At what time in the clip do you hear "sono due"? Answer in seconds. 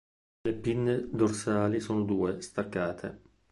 1.79-2.41